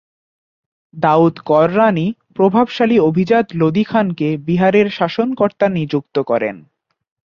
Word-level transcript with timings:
দাউদ 0.93 1.35
কররানী 1.45 2.07
প্রভাবশালী 2.35 2.97
অভিজাত 2.99 3.45
লোদী 3.53 3.83
খানকে 3.83 4.29
বিহারের 4.47 4.87
শাসনকর্তা 4.89 5.65
নিযুক্ত 5.69 6.15
করেন। 6.21 6.55